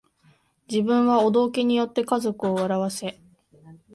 [0.67, 3.19] 自分はお道化に依って家族を笑わせ